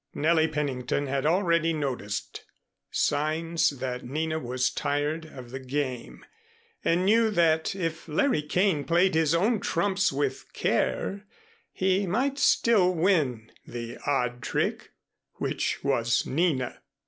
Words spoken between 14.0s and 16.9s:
odd trick, which was Nina.